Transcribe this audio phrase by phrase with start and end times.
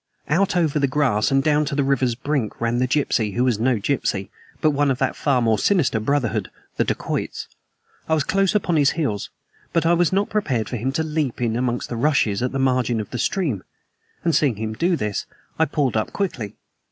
[0.27, 3.59] Out over the grass and down to the river's brink ran the gypsy who was
[3.59, 7.47] no gypsy, but one of that far more sinister brotherhood, the dacoits.
[8.09, 9.29] I was close upon his heels.
[9.73, 12.57] But I was not prepared for him to leap in among the rushes at the
[12.57, 13.63] margin of the stream;
[14.23, 15.27] and seeing him do this
[15.59, 16.55] I pulled up quickly.